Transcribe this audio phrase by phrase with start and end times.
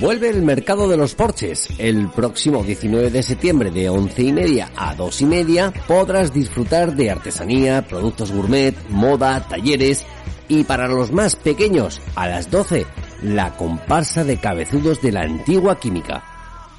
[0.00, 1.68] Vuelve el mercado de los porches.
[1.76, 6.96] El próximo 19 de septiembre de 11 y media a 2 y media podrás disfrutar
[6.96, 10.06] de artesanía, productos gourmet, moda, talleres
[10.48, 12.86] y para los más pequeños, a las 12,
[13.22, 16.29] la comparsa de cabezudos de la antigua química.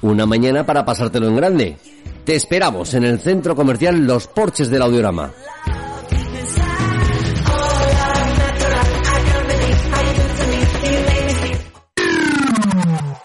[0.02, 1.78] Una mañana para pasártelo en grande.
[2.24, 5.30] Te esperamos en el centro comercial Los Porches del Audiorama.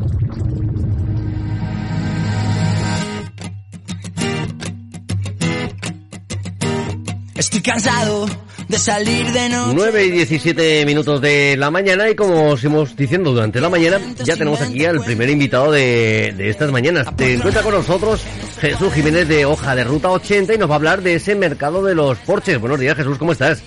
[7.36, 8.26] Estoy cansado
[8.72, 9.74] de salir de noche.
[9.76, 14.00] 9 y 17 minutos de la mañana y como os hemos diciendo durante la mañana,
[14.24, 17.14] ya tenemos aquí al primer invitado de, de estas mañanas.
[17.16, 18.24] Te encuentra con nosotros
[18.60, 21.84] Jesús Jiménez de Hoja de Ruta 80 y nos va a hablar de ese mercado
[21.84, 22.60] de los porches.
[22.60, 23.62] Buenos días Jesús, ¿cómo estás?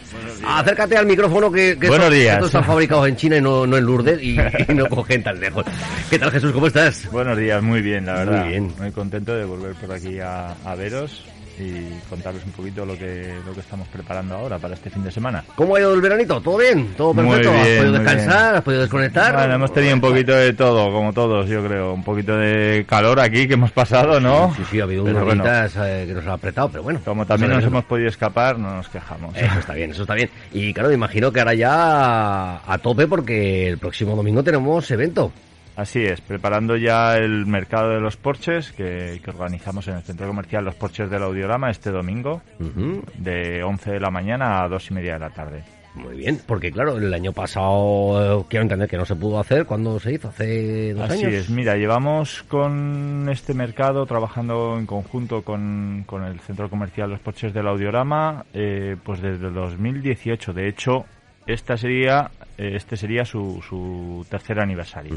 [0.47, 2.34] Acércate al micrófono que, que Buenos estos, días.
[2.34, 4.36] estos están fabricados en China y no, no en Lourdes y,
[4.69, 5.64] y no cogen tan lejos.
[6.10, 7.10] ¿Qué tal Jesús, cómo estás?
[7.10, 8.47] Buenos días, muy bien, la Muy verdad.
[8.48, 8.72] bien.
[8.78, 11.25] Muy contento de volver por aquí a, a veros
[11.58, 15.10] y contarles un poquito lo que, lo que estamos preparando ahora para este fin de
[15.10, 15.44] semana.
[15.55, 16.41] ¿Cómo ha ido el veranito?
[16.41, 16.94] ¿Todo bien?
[16.97, 17.50] ¿Todo perfecto?
[17.50, 18.47] ¿Has podido descansar?
[18.47, 18.56] bien.
[18.56, 19.34] ¿Has podido desconectar?
[19.34, 21.94] Bueno, hemos tenido un poquito de todo, como todos, yo creo.
[21.94, 24.54] Un poquito de calor aquí que hemos pasado, ¿no?
[24.56, 27.00] Sí, sí, ha habido Pero unos bueno, eh, que nos ha apretado, pero bueno.
[27.04, 29.37] Como también nos hemos podido escapar, no nos quejamos.
[29.37, 30.31] Eso está bien, eso está bien.
[30.53, 35.32] Y claro, me imagino que ahora ya a tope porque el próximo domingo tenemos evento.
[35.77, 40.27] Así es, preparando ya el mercado de los porches que, que organizamos en el centro
[40.29, 44.91] comercial Los Porches del Audiorama este domingo, Ujú, de 11 de la mañana a 2
[44.91, 45.65] y media de la tarde.
[45.97, 49.65] Muy bien, porque claro, el año pasado eh, quiero entender que no se pudo hacer.
[49.65, 50.29] ¿Cuándo se hizo?
[50.29, 51.35] ¿Hace dos Así años?
[51.35, 57.21] es, mira, llevamos con este mercado trabajando en conjunto con, con el centro comercial Los
[57.21, 60.53] Porches del Audiorama, eh, pues desde el 2018.
[60.53, 61.05] De hecho,
[61.47, 65.15] esta sería, eh, este sería su, su tercer aniversario.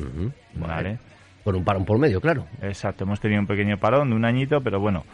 [0.56, 0.74] ¿vale?
[0.74, 1.00] vale.
[1.44, 2.46] Con un parón por medio, claro.
[2.62, 5.06] Exacto, hemos tenido un pequeño parón de un añito, pero bueno,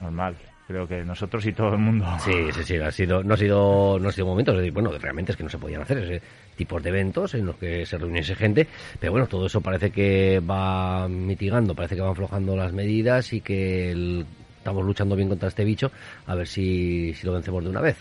[0.00, 0.36] normal.
[0.66, 2.04] Creo que nosotros y todo el mundo.
[2.20, 5.36] Sí, sí, sí, ha sido, no ha sido, no ha sido momentos, bueno, realmente es
[5.38, 6.22] que no se podían hacer ese
[6.56, 8.66] tipos de eventos en los que se reuniese gente,
[9.00, 13.40] pero bueno, todo eso parece que va mitigando, parece que van aflojando las medidas y
[13.40, 14.26] que el-
[14.58, 15.90] estamos luchando bien contra este bicho,
[16.26, 17.96] a ver si, si lo vencemos de una vez.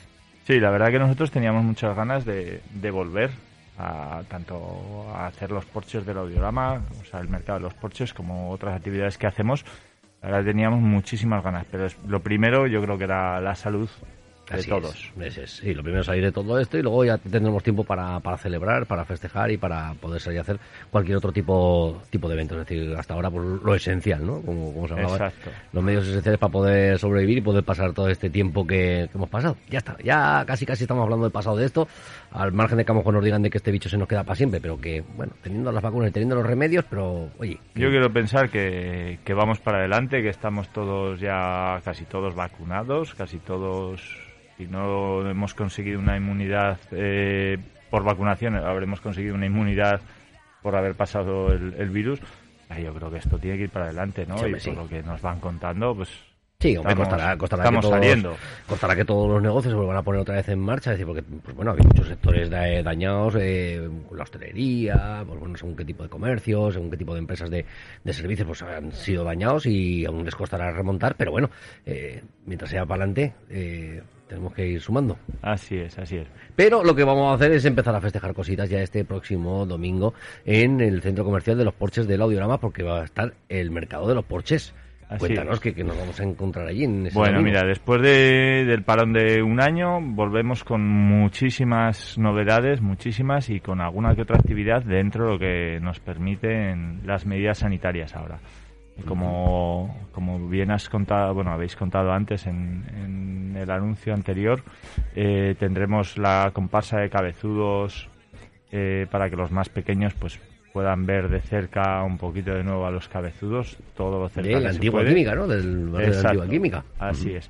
[0.47, 3.31] Sí, la verdad que nosotros teníamos muchas ganas de, volver
[3.78, 8.13] a tanto a hacer los porches del audiorama, o sea, el mercado de los porches,
[8.13, 9.66] como otras actividades que hacemos.
[10.24, 13.90] Verdad teníamos muchísimas ganas, pero lo primero yo creo que era la salud
[14.56, 15.12] de Así todos.
[15.19, 15.52] Es, es.
[15.52, 18.38] Sí, lo primero es salir de todo esto y luego ya tendremos tiempo para, para
[18.38, 20.59] celebrar, para festejar y para poder salir a hacer
[20.90, 22.59] cualquier otro tipo, tipo de evento.
[22.59, 24.41] Es decir, hasta ahora pues, lo esencial, ¿no?
[24.41, 25.13] Como, como se hablaba.
[25.13, 25.52] Exacto.
[25.74, 29.30] Los medios esenciales para poder sobrevivir y poder pasar todo este tiempo que, que hemos
[29.30, 29.58] pasado.
[29.69, 31.88] Ya está, ya casi casi estamos hablando del pasado de esto,
[32.31, 34.08] al margen de que a lo mejor nos digan de que este bicho se nos
[34.08, 37.59] queda para siempre, pero que, bueno, teniendo las vacunas y teniendo los remedios, pero, oye,
[37.75, 43.14] Yo quiero pensar que, que vamos para adelante, que estamos todos ya casi todos vacunados,
[43.16, 44.02] casi todos,
[44.57, 47.57] si no hemos conseguido una inmunidad eh,
[47.90, 50.01] por vacunación, habremos conseguido una inmunidad
[50.62, 52.19] por haber pasado el, el virus.
[52.81, 54.38] Yo creo que esto tiene que ir para adelante, ¿no?
[54.40, 54.72] Sí, y por sí.
[54.73, 56.09] lo que nos van contando, pues
[56.59, 58.35] Sí, Estamos- costará, costará estamos que todos, saliendo.
[58.66, 61.06] costará que todos los negocios se vuelvan a poner otra vez en marcha, es decir,
[61.06, 65.85] porque, pues bueno, hay muchos sectores da- dañados, eh, la hostelería, pues bueno, según qué
[65.85, 67.64] tipo de comercio, según qué tipo de empresas de,
[68.03, 71.52] de servicios, pues han sido dañados y aún les costará remontar, pero bueno,
[71.85, 75.16] eh, mientras sea para adelante, eh, tenemos que ir sumando.
[75.43, 76.28] así es, así es.
[76.55, 80.16] Pero lo que vamos a hacer es empezar a festejar cositas ya este próximo domingo
[80.43, 84.08] en el centro comercial de los Porches del Audiorama, porque va a estar el mercado
[84.08, 84.73] de los Porches.
[85.09, 87.54] Así Cuéntanos que, que nos vamos a encontrar allí en ese Bueno, domingo.
[87.59, 93.80] mira, después de- del parón de un año, volvemos con muchísimas novedades, muchísimas, y con
[93.80, 98.40] alguna que otra actividad dentro de lo que nos permiten las medidas sanitarias ahora.
[99.06, 104.62] Como, como bien has contado, bueno, habéis contado antes en, en el anuncio anterior,
[105.16, 108.09] eh, tendremos la comparsa de cabezudos
[108.72, 110.40] eh, para que los más pequeños pues
[110.73, 114.59] puedan ver de cerca un poquito de nuevo a los cabezudos, todo lo cerca De
[114.61, 115.09] la antigua puede.
[115.14, 115.47] química, ¿no?
[115.47, 116.84] Del barrio de la antigua química.
[116.99, 117.49] Así es.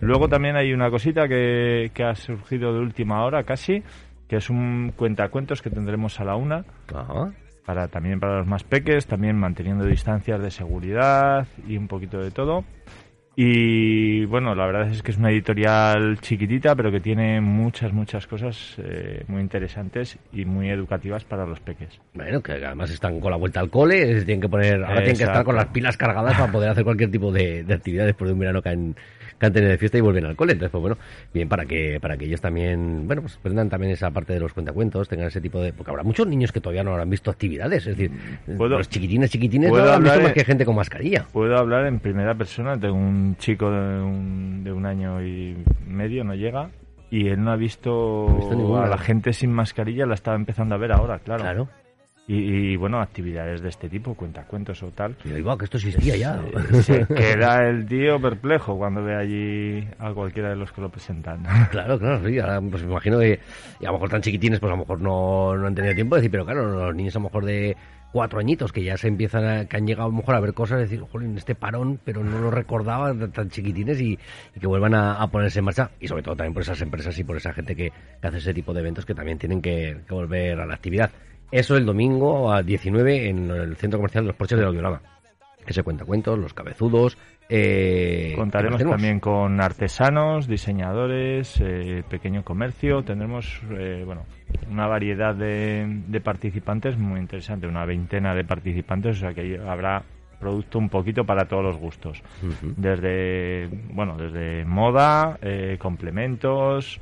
[0.00, 3.82] Luego también hay una cosita que, que ha surgido de última hora casi,
[4.28, 6.64] que es un cuentacuentos que tendremos a la una,
[6.94, 7.32] Ajá.
[7.64, 12.30] para también para los más peques, también manteniendo distancias de seguridad y un poquito de
[12.30, 12.64] todo.
[13.36, 18.26] Y bueno, la verdad es que es una editorial chiquitita, pero que tiene muchas, muchas
[18.28, 22.00] cosas eh, muy interesantes y muy educativas para los peques.
[22.14, 25.16] Bueno, que además están con la vuelta al cole, se tienen que poner, ahora tienen
[25.16, 28.28] que estar con las pilas cargadas para poder hacer cualquier tipo de, de actividad después
[28.28, 28.94] de un verano que han,
[29.36, 30.52] que han tenido de fiesta y vuelven al cole.
[30.52, 30.96] Entonces, pues bueno,
[31.32, 34.52] bien para que, para que ellos también, bueno, pues aprendan también esa parte de los
[34.52, 37.84] cuentacuentos, tengan ese tipo de, porque habrá muchos niños que todavía no habrán visto actividades,
[37.88, 38.12] es decir,
[38.56, 41.26] ¿Puedo- los chiquitines, chiquitines no habrán visto más que gente con mascarilla.
[41.32, 45.56] Puedo hablar en primera persona, tengo un chico de un, de un año y
[45.86, 46.70] medio, no llega,
[47.10, 48.84] y él no ha visto, No ha visto ninguna.
[48.84, 51.42] a la gente sin mascarilla, la estaba empezando a ver ahora, claro.
[51.42, 51.68] Claro.
[52.26, 52.36] Y,
[52.72, 55.14] y, bueno, actividades de este tipo, cuentacuentos o tal.
[55.26, 56.40] Y digo, "Ah, que esto existía ya.
[56.80, 61.42] Se queda el tío perplejo cuando ve allí a cualquiera de los que lo presentan.
[61.70, 62.38] Claro, claro, sí.
[62.38, 63.38] Ahora, pues me imagino que
[63.78, 66.14] y a lo mejor tan chiquitines, pues a lo mejor no, no han tenido tiempo
[66.14, 67.76] de decir, pero claro, los niños a lo mejor de
[68.14, 70.54] cuatro añitos que ya se empiezan a, que han llegado a lo mejor a ver
[70.54, 74.16] cosas, decir, jolín, este parón, pero no lo recordaba tan- chiquitines y,
[74.60, 75.90] que vuelvan a, ponerse en marcha.
[75.98, 78.72] Y sobre todo también por esas empresas y por esa gente que, hace ese tipo
[78.72, 81.10] de eventos que también tienen que, que volver a la actividad.
[81.50, 85.02] Eso el domingo a 19 en el centro comercial de los Porches del Audiorama.
[85.66, 87.18] Que se cuenta cuentos, los cabezudos.
[87.48, 93.02] Eh, ¿qué Contaremos también con artesanos, diseñadores, eh, pequeño comercio.
[93.02, 94.24] Tendremos eh, bueno
[94.70, 100.04] una variedad de, de participantes muy interesante, una veintena de participantes, o sea que habrá
[100.44, 102.22] producto un poquito para todos los gustos.
[102.76, 107.00] Desde bueno, desde moda, eh, complementos,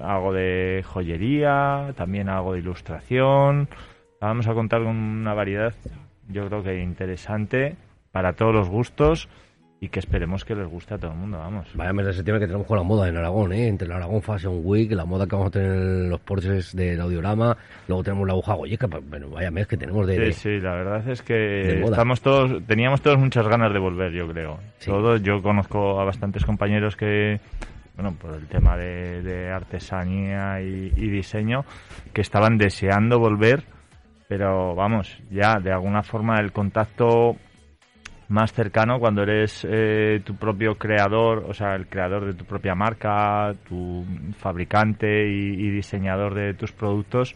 [0.00, 3.68] algo de joyería, también algo de ilustración.
[4.20, 5.74] Vamos a contar con una variedad,
[6.28, 7.76] yo creo que interesante
[8.12, 9.28] para todos los gustos
[9.80, 11.68] y que esperemos que les guste a todo el mundo, vamos.
[11.74, 13.68] Vaya mes de septiembre que tenemos con la moda en Aragón, ¿eh?
[13.68, 17.00] Entre el Aragón Fashion Week, la moda que vamos a tener en los porches del
[17.00, 20.18] Audiorama, luego tenemos la aguja Goyeca, pues, bueno, vaya mes que tenemos de...
[20.18, 24.10] de- Sí, sí, la verdad es que estamos todos, teníamos todos muchas ganas de volver,
[24.12, 24.58] yo creo.
[24.78, 24.90] Sí.
[24.90, 27.38] Todos, yo conozco a bastantes compañeros que,
[27.94, 31.64] bueno, por el tema de, de artesanía y, y diseño,
[32.12, 33.62] que estaban deseando volver,
[34.26, 37.36] pero vamos, ya de alguna forma el contacto
[38.28, 42.74] más cercano cuando eres eh, tu propio creador, o sea, el creador de tu propia
[42.74, 44.04] marca, tu
[44.36, 47.34] fabricante y, y diseñador de tus productos,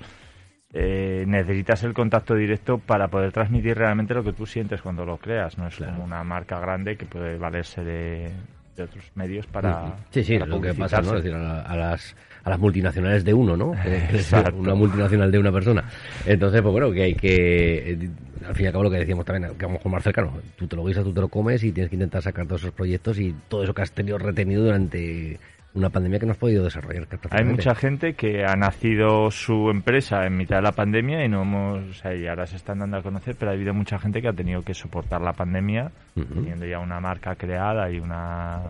[0.74, 5.18] eh, necesitas el contacto directo para poder transmitir realmente lo que tú sientes cuando lo
[5.18, 5.58] creas.
[5.58, 5.92] No es Claro.
[5.92, 8.30] como una marca grande que puede valerse de,
[8.76, 9.96] de otros medios para.
[10.10, 11.16] Sí, sí, para lo que pasa, ¿no?
[11.16, 13.74] Es decir, a, la- a las, a las multinacionales de uno, ¿no?
[13.74, 14.56] Es Exacto.
[14.56, 15.84] una multinacional de una persona.
[16.26, 17.92] Entonces, pues bueno, que hay que...
[17.92, 18.10] eh,
[18.46, 20.32] Al fin y al cabo lo que decíamos también, que a lo mejor más cercano.
[20.56, 22.74] Tú te lo guisas, tú te lo comes y tienes que intentar sacar todos esos
[22.74, 25.38] proyectos y todo eso que has tenido retenido durante
[25.74, 27.06] una pandemia que no has podido desarrollar.
[27.30, 31.42] Hay mucha gente que ha nacido su empresa en mitad de la pandemia y no
[31.42, 34.20] hemos, o sea, y ahora se están dando a conocer, pero ha habido mucha gente
[34.20, 36.26] que ha tenido que soportar la pandemia Ujú.
[36.34, 38.60] teniendo ya una marca creada y una,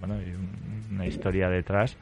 [0.00, 1.96] bueno, y un- una historia detrás.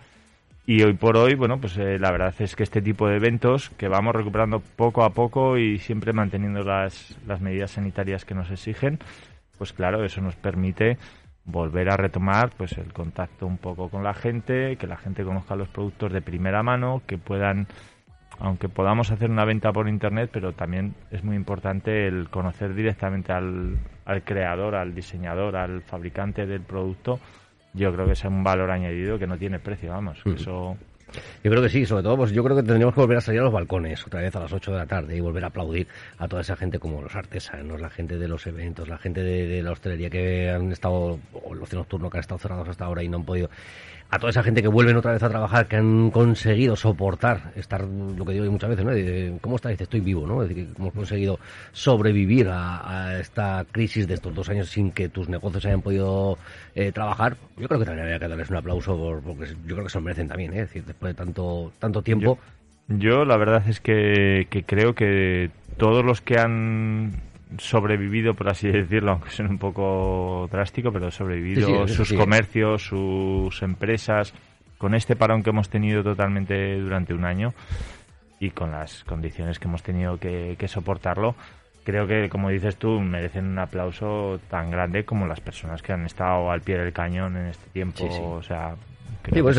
[0.66, 3.70] Y hoy por hoy, bueno, pues eh, la verdad es que este tipo de eventos
[3.70, 8.50] que vamos recuperando poco a poco y siempre manteniendo las, las medidas sanitarias que nos
[8.50, 8.98] exigen,
[9.58, 10.96] pues claro, eso nos permite
[11.44, 15.56] volver a retomar pues el contacto un poco con la gente, que la gente conozca
[15.56, 17.66] los productos de primera mano, que puedan
[18.40, 23.32] aunque podamos hacer una venta por internet, pero también es muy importante el conocer directamente
[23.32, 27.20] al, al creador, al diseñador, al fabricante del producto.
[27.74, 30.20] Yo creo que es un valor añadido que no tiene precio, vamos.
[30.24, 30.34] que Mm.
[30.34, 30.76] Eso
[31.42, 33.40] Yo creo que sí, sobre todo, pues yo creo que tendríamos que volver a salir
[33.40, 35.86] a los balcones otra vez a las 8 de la tarde y volver a aplaudir
[36.18, 39.62] a toda esa gente como los artesanos, la gente de los eventos, la gente de,
[39.62, 43.02] la hostelería que han estado, o el ocio nocturno que han estado cerrados hasta ahora
[43.02, 43.50] y no han podido.
[44.10, 47.82] A toda esa gente que vuelven otra vez a trabajar, que han conseguido soportar, estar,
[47.82, 48.92] lo que digo muchas veces, ¿no?
[48.92, 49.72] De, ¿Cómo estás?
[49.72, 50.42] Dice, estoy vivo, ¿no?
[50.42, 51.40] Es decir, que hemos conseguido
[51.72, 56.38] sobrevivir a, esta crisis de estos dos años sin que tus negocios hayan podido
[56.74, 57.36] eh, trabajar.
[57.56, 59.98] Yo creo que también habría que darles un aplauso por- porque yo creo que se
[59.98, 60.68] lo merecen también, ¿eh?
[61.08, 62.38] De tanto, tanto tiempo.
[62.88, 67.12] Yo la verdad es que, que creo que todos los que han
[67.58, 72.08] sobrevivido, por así decirlo, aunque suene un poco drástico, pero sobrevivido Sí, sí, eso sus
[72.08, 72.16] sí.
[72.16, 74.34] comercios, sus empresas,
[74.78, 77.54] con este parón que hemos tenido totalmente durante un año
[78.40, 81.36] y con las condiciones que hemos tenido que, que soportarlo,
[81.84, 86.04] creo que, como dices tú, merecen un aplauso tan grande como las personas que han
[86.06, 88.04] estado al pie del cañón en este tiempo.
[88.34, 88.74] O sea,
[89.30, 89.56] pues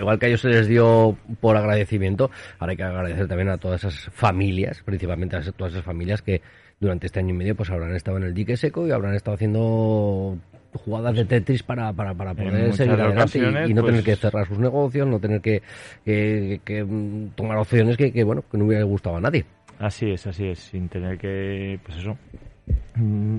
[0.00, 3.58] igual que a ellos se les dio por agradecimiento, ahora hay que agradecer también a
[3.58, 6.40] todas esas familias, principalmente a todas esas familias que
[6.80, 9.34] durante este año y medio pues habrán estado en el dique seco y habrán estado
[9.34, 10.38] haciendo
[10.72, 14.46] jugadas de Tetris para, para, para poder seguir adelante y, no tener que pues cerrar
[14.46, 15.62] sus negocios, no tener que,
[16.04, 16.86] que,
[17.34, 19.44] tomar opciones que, que, bueno, que no hubiera gustado a nadie.
[19.78, 22.18] Así es, así es, sin tener que, pues eso,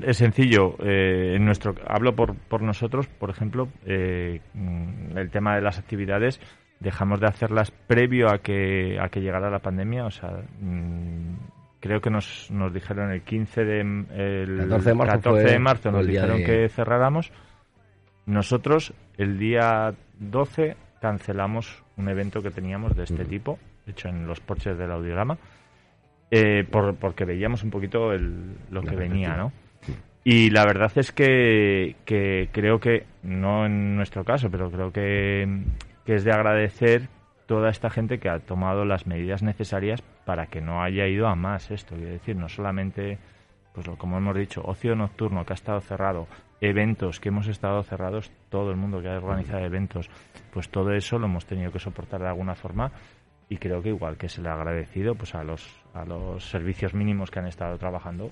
[0.05, 0.75] es sencillo.
[0.79, 5.79] Eh, en nuestro, hablo por, por nosotros, por ejemplo, eh, mm, el tema de las
[5.79, 6.39] actividades
[6.79, 10.05] dejamos de hacerlas previo a que a que llegara la pandemia.
[10.05, 10.41] O sea,
[11.79, 16.07] creo que nos, nos dijeron el 15 de el 14 de marzo, de marzo nos
[16.07, 17.31] dijeron que cerráramos.
[18.25, 23.57] Nosotros el día 12 cancelamos un evento que teníamos de este tipo,
[23.88, 25.38] hecho en los porches del audiograma,
[26.31, 29.51] eh, por, porque veíamos un poquito el, lo que venía, ¿no?
[30.24, 35.63] Y la verdad es que, que creo que, no en nuestro caso, pero creo que,
[36.05, 37.07] que es de agradecer
[37.48, 41.36] toda esta gente que ha tomado las medidas necesarias para que no haya ido a
[41.36, 41.95] más esto.
[41.95, 43.17] Es decir, no solamente,
[43.74, 46.27] pues como hemos dicho, ocio nocturno que ha estado cerrado,
[46.62, 50.12] eventos que hemos estado cerrados, todo el mundo que ha organizado eventos,
[50.53, 52.91] pues todo eso lo hemos tenido que soportar de alguna forma
[53.49, 56.93] y creo que igual que se le ha agradecido pues a los a los servicios
[56.93, 58.31] mínimos que han estado trabajando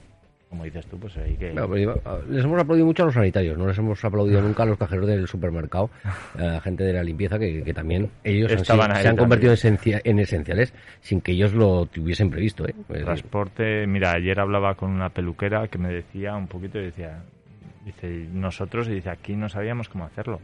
[0.50, 1.54] como dices tú, pues hay que...
[2.30, 5.06] les hemos aplaudido mucho a los sanitarios, no les hemos aplaudido nunca a los cajeros
[5.06, 5.90] del supermercado,
[6.38, 11.22] a la gente de la limpieza, que, también ellos se han convertido en, esenciales sin
[11.22, 12.66] que ellos lo tuviesen previsto.
[12.68, 12.74] ¿eh?
[12.88, 17.24] Pues, Transporte, mira, ayer hablaba con una peluquera que me decía un poquito, y decía,
[17.84, 20.40] dice, nosotros, y dice, aquí no sabíamos cómo hacerlo.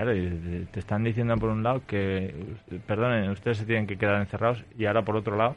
[0.00, 2.34] Claro, y te están diciendo por un lado que,
[2.86, 5.56] perdonen, ustedes se tienen que quedar encerrados, y ahora por otro lado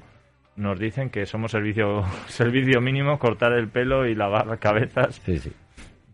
[0.57, 5.21] nos dicen que somos servicio servicio mínimo, cortar el pelo y lavar cabezas.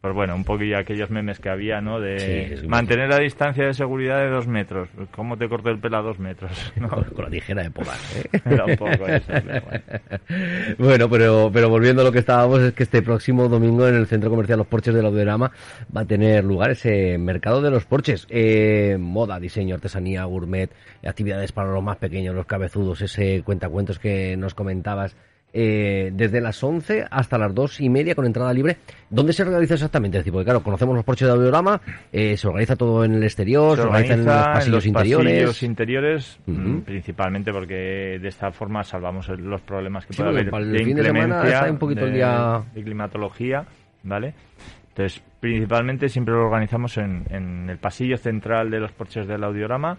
[0.01, 1.99] Pues bueno, un poquillo aquellos memes que había, ¿no?
[1.99, 4.87] De mantener la distancia de seguridad de dos metros.
[5.11, 6.51] ¿Cómo te corto el pelo a dos metros?
[6.89, 8.29] Con, la tijera de podar, ¿eh?
[8.45, 9.33] un poco eso,
[10.77, 11.09] bueno.
[11.09, 14.29] pero, pero volviendo a lo que estábamos, es que este próximo domingo en el Centro
[14.29, 15.51] Comercial Los Porches del Audiorama
[15.95, 18.25] va a tener lugar ese mercado de los porches.
[18.29, 20.71] Eh, moda, diseño, artesanía, gourmet,
[21.05, 25.17] actividades para los más pequeños, los cabezudos, ese cuentacuentos que nos comentabas
[25.51, 28.77] eh, desde las 11 hasta las 2 y media con entrada libre.
[29.09, 30.21] ¿Dónde se organiza exactamente?
[30.31, 33.83] porque claro, conocemos los porches de audiorama, eh, se organiza todo en el exterior, se,
[33.83, 35.63] organiza, en los pasillos interiores.
[35.63, 40.95] interiores, mm, principalmente porque de esta forma salvamos los problemas que puede haber de fin
[40.95, 42.63] de semana un poquito el día...
[42.73, 43.65] de climatología,
[44.03, 44.33] ¿vale?
[44.89, 49.97] Entonces, principalmente siempre lo organizamos en, en el pasillo central de los porches del audiorama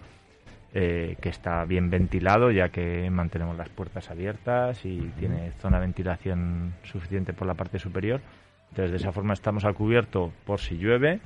[0.73, 5.85] eh, que está bien ventilado ya que mantenemos las puertas abiertas y tiene zona de
[5.85, 8.21] ventilación suficiente por la parte superior.
[8.69, 11.19] Entonces de esa forma estamos a cubierto por si llueve,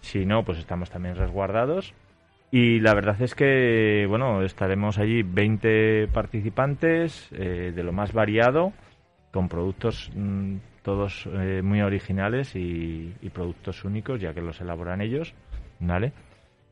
[0.00, 1.94] si no pues estamos también resguardados.
[2.50, 8.72] Y la verdad es que, bueno, estaremos allí 20 participantes eh, de lo más variado,
[9.30, 15.02] con productos mm, todos eh, muy originales y, y, productos únicos, ya que los elaboran
[15.02, 15.34] ellos,
[15.78, 16.12] ¿vale?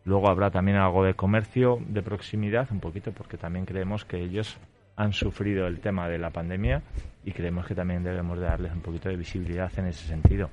[0.07, 4.57] Luego habrá también algo de comercio de proximidad, un poquito, porque también creemos que ellos
[4.95, 6.81] han sufrido el tema de la pandemia
[7.25, 10.49] y creemos que también debemos de darles un poquito de visibilidad en ese sentido.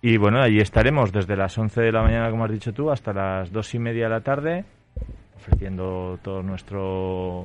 [0.00, 3.12] Y bueno, allí estaremos desde las 11 de la mañana, como has dicho tú, hasta
[3.12, 4.64] las 2 y media de la tarde,
[5.36, 7.44] ofreciendo todo nuestro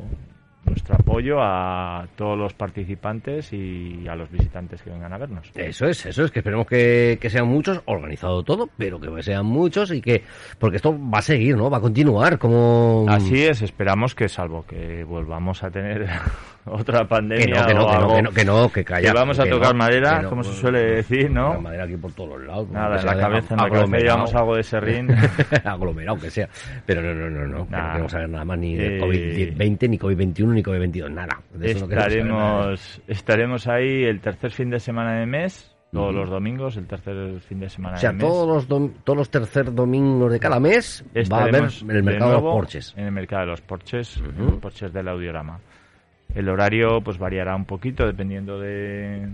[0.66, 5.52] nuestro apoyo a todos los participantes y a los visitantes que vengan a vernos.
[5.56, 9.92] Eso es, eso es, que esperemos que, sean muchos, organizado todo, pero que sean muchos
[9.92, 10.24] y que,
[10.60, 11.70] porque esto va a seguir, ¿no?
[11.70, 13.06] Va a continuar como...
[13.08, 16.08] Así es, esperamos que salvo que volvamos a tener
[16.72, 19.10] otra pandemia que no, que no, que no, que calla.
[19.10, 21.60] Que vamos a tocar madera, como se suele decir, ¿no?
[21.62, 22.70] madera aquí por todos lados.
[22.70, 25.10] Nada, en la cabeza, en la cabeza llevamos algo de serrín.
[25.64, 26.50] aglomerado que sea.
[26.86, 27.68] Pero no, no, no, no.
[27.70, 31.40] No queremos saber nada más ni de COVID-20, ni COVID-21, ni COVID-22, nada.
[31.54, 36.76] De eso estaremos, estaremos ahí el tercer fin de semana de mes todos los domingos,
[36.76, 37.96] el tercer fin de semana.
[37.96, 42.04] O sea, todos los todos los tercer domingos de cada mes va a haber el
[42.04, 42.94] mercado de, los porches.
[42.98, 45.60] En el mercado de los porches, los porches del audiorama.
[46.36, 49.28] El horario pues variará un poquito dependiendo de...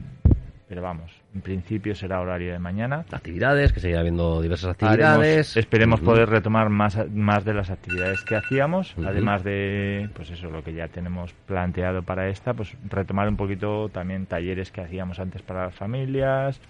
[0.70, 3.04] Pero vamos, en principio será horario de mañana.
[3.12, 5.58] Actividades, que seguirá habiendo diversas actividades.
[5.58, 10.64] esperemos poder retomar más, más de las actividades que hacíamos, además de, pues eso, lo
[10.64, 15.42] que ya tenemos planteado para esta, pues retomar un poquito también talleres que hacíamos antes
[15.42, 16.62] para las familias,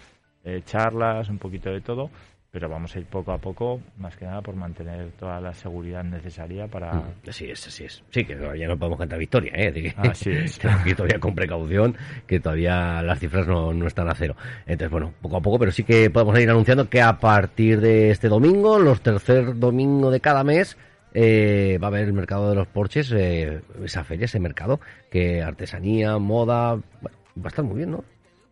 [0.45, 2.09] eh, charlas, un poquito de todo.
[2.51, 6.03] Pero vamos a ir poco a poco, más que nada por mantener toda la seguridad
[6.03, 6.93] necesaria para...
[6.96, 8.03] Mm, así es, así es.
[8.10, 9.72] Sí, que ya no podemos cantar victoria, ¿eh?
[9.72, 10.60] Que, así es.
[10.84, 11.96] que todavía con precaución,
[12.27, 14.36] que todavía las cifras no, no están a cero.
[14.65, 18.12] Entonces, bueno, poco a poco, pero sí que podemos ir anunciando que a partir de
[18.12, 20.77] este domingo, los tercer domingo de cada mes,
[21.13, 25.41] eh, va a haber el mercado de los porches, eh, esa feria, ese mercado, que
[25.41, 28.03] artesanía, moda, bueno, va a estar muy bien, ¿no?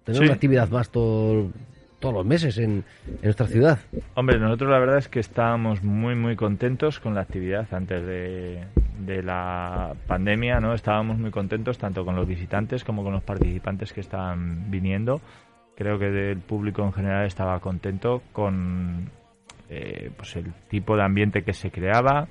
[0.06, 1.52] Tener una actividad más todo,
[2.00, 2.84] todos los meses en,
[3.22, 3.80] nuestra ciudad.
[4.16, 8.64] Hombre, nosotros la verdad es que estábamos muy, muy contentos con la actividad antes de,
[9.24, 10.74] la pandemia, ¿no?
[10.74, 15.20] Estábamos muy contentos tanto con los visitantes como con los participantes que estaban viniendo.
[15.76, 19.10] Creo que el público en general estaba contento con
[19.70, 22.28] eh, pues el tipo de ambiente que se creaba,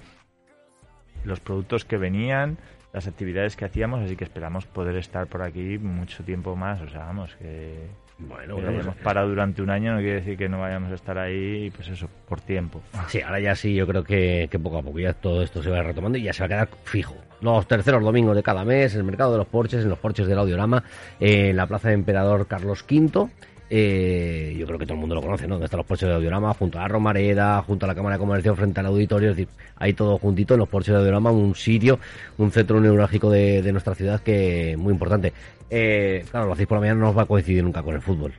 [1.24, 2.58] los productos que venían,
[2.92, 6.80] las actividades que hacíamos, así que esperamos poder estar por aquí mucho tiempo más.
[6.80, 10.48] O sea, vamos, que bueno, que hemos parado durante un año no quiere decir que
[10.48, 12.82] no vayamos a estar ahí, pues eso, por tiempo.
[13.06, 15.82] Sí, ahora ya sí, yo creo que, poco a poco ya todo esto se va
[15.82, 17.16] retomando y ya se va a quedar fijo.
[17.40, 20.38] Los terceros domingos de cada mes, el mercado de los porches, en los porches del
[20.38, 20.82] Audiorama,
[21.20, 23.28] en la plaza de Emperador Carlos V.
[23.70, 25.54] Eh, yo creo que todo el mundo lo conoce, ¿no?
[25.54, 28.20] Donde están los porches de Audiorama, junto a la Romareda, junto a la Cámara de
[28.20, 31.54] Comercio, frente al auditorio, es decir, ahí todo juntito en los porches de Audiorama, un
[31.54, 31.98] sitio,
[32.38, 35.32] un centro neurálgico de, de nuestra ciudad que muy importante.
[35.70, 38.00] Eh, claro, lo hacéis por la mañana no os va a coincidir nunca con el
[38.00, 38.32] fútbol.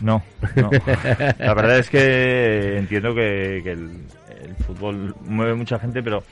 [0.00, 0.22] No,
[0.56, 0.70] no.
[1.38, 3.90] La verdad es que entiendo que, el,
[4.66, 6.22] fútbol mueve mucha gente, pero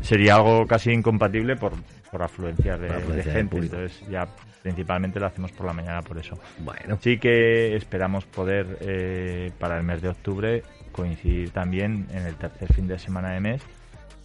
[0.00, 1.72] sería algo casi incompatible por,
[2.10, 3.58] por afluencia de, gente.
[3.58, 4.26] Entonces ya
[4.62, 6.38] principalmente lo hacemos por la mañana por eso.
[6.58, 6.98] Bueno.
[7.00, 10.62] Sí que esperamos poder eh, para el mes de octubre
[10.92, 13.62] coincidir también en el tercer fin de semana de mes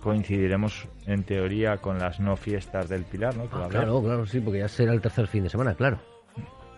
[0.03, 3.43] coincidiremos en teoría con las no fiestas del Pilar, ¿no?
[3.53, 5.97] Ah, claro, claro, sí, porque ya será el tercer fin de semana, claro.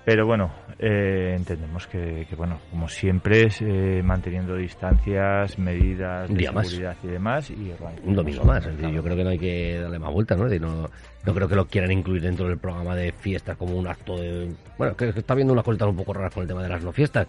[0.05, 6.95] Pero bueno, eh, entendemos que, bueno, como siempre, es, eh, manteniendo distancias, medidas de seguridad
[7.03, 7.49] y demás.
[7.49, 8.65] Y un domingo más.
[8.65, 10.47] yo creo que no hay que darle más vueltas, ¿no?
[10.47, 10.89] no,
[11.25, 14.53] no creo que lo quieran incluir dentro del programa de fiestas como un acto de...
[14.77, 16.91] Bueno, que, está viendo unas cositas un poco raras con el tema de las no
[16.91, 17.27] fiestas.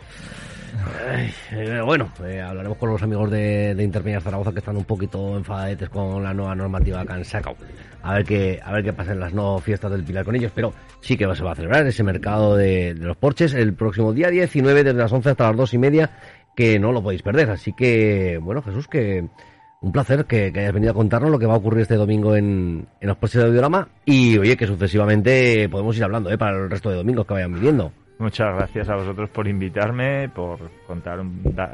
[1.53, 5.89] Eh, bueno, eh, hablaremos con los amigos de, de Zaragoza que están un poquito enfadadetes
[5.89, 7.57] con la nueva normativa que han sacado.
[8.07, 10.53] A ver qué, a ver qué pasa en las no fiestas del Pilar con ellos,
[10.55, 14.13] pero sí que se va a celebrar ese mercado de, de los porches el próximo
[14.13, 16.11] día 19 desde las 11 hasta las 2 y media,
[16.55, 17.51] que no lo podéis perder.
[17.51, 19.29] Así que, bueno, Jesús, que
[19.81, 22.87] un placer que, hayas venido a contarnos lo que va a ocurrir este domingo en,
[23.01, 26.39] en los porches de Audiorama y, oye, que sucesivamente podemos ir hablando ¿eh?
[26.39, 27.93] para el resto de domingos que vayan viviendo.
[28.19, 31.21] Muchas gracias a vosotros por invitarme, por contar,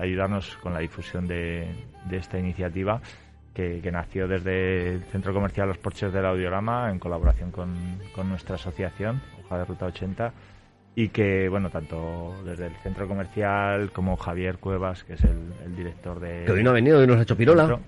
[0.01, 1.69] ayudarnos con la difusión de,
[2.11, 3.01] esta iniciativa
[3.55, 7.75] que, nació desde el Centro Comercial Los Porches del Audiorama en colaboración con,
[8.29, 10.33] nuestra asociación, Hoja de Ruta 80,
[10.95, 16.21] y que, bueno, tanto desde el Centro Comercial como Javier Cuevas, que es el, director
[16.21, 16.45] de...
[16.45, 17.79] Que hoy no ha venido, hoy nos ha hecho pirola.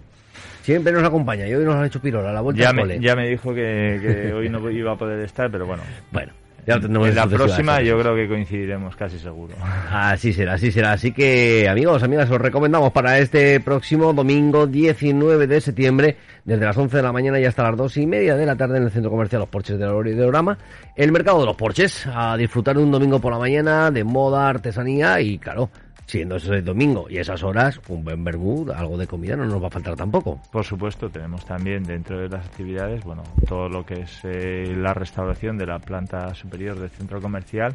[0.63, 3.29] Siempre nos acompaña y hoy nos ha hecho pirola, la vuelta ya me, Ya me
[3.29, 5.83] dijo que, que hoy no iba a poder estar, pero bueno.
[6.11, 6.33] Bueno,
[6.67, 9.55] en la próxima yo creo que coincidiremos casi seguro.
[9.91, 10.93] Así será, así será.
[10.93, 16.77] Así que amigos, amigas, os recomendamos para este próximo domingo 19 de septiembre, desde las
[16.77, 18.91] 11 de la mañana y hasta las 2 y media de la tarde en el
[18.91, 20.59] Centro Comercial Los Porches del Orama,
[20.97, 24.49] el mercado de los porches, a disfrutar de un domingo por la mañana de moda,
[24.49, 25.71] artesanía y claro,
[26.07, 29.63] siendo eso el domingo y esas horas, un buen vermú, algo de comida no nos
[29.63, 30.41] va a faltar tampoco.
[30.51, 34.95] Por supuesto, tenemos también dentro de las actividades, bueno, todo lo que es eh, la
[34.95, 37.75] restauración de la planta superior del centro comercial.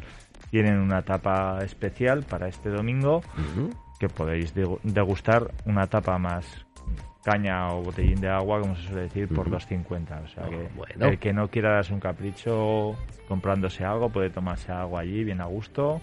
[0.50, 3.22] Tienen una tapa especial para este domingo
[3.98, 6.66] que podéis degustar una tapa más
[7.22, 10.24] caña o botellín de agua, como se suele decir, por 2.50.
[10.24, 10.68] O sea que
[11.00, 12.96] ah, el que no quiera darse un capricho
[13.28, 16.00] comprándose algo puede tomarse agua allí bien a gusto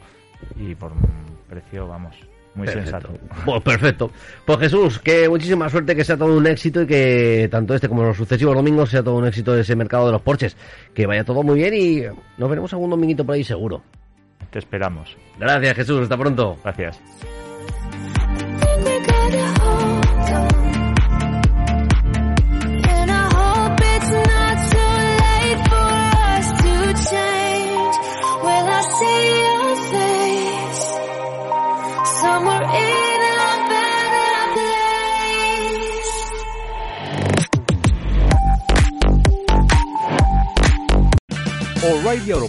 [0.55, 0.99] y por un
[1.49, 2.15] precio, vamos,
[2.57, 3.09] muy sensato.
[3.45, 4.11] Pues perfecto.
[4.45, 8.03] Pues Jesús, que muchísima suerte, que sea todo un éxito y que tanto este como
[8.03, 10.57] los sucesivos domingos sea todo un éxito de ese mercado de los porches.
[10.93, 12.03] Que vaya todo muy bien y
[12.37, 13.83] nos veremos algún dominguito por ahí seguro.
[14.49, 15.15] Te esperamos.
[15.39, 16.57] Gracias Jesús, hasta pronto.
[16.63, 16.99] Gracias.